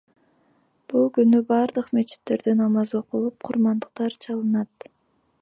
Бул 0.93 1.03
күнү 1.17 1.41
бардык 1.51 1.91
мечиттерде 1.99 2.57
намаз 2.63 2.95
окулуп, 3.01 3.39
курмандыктар 3.51 4.19
чалынат. 4.27 4.91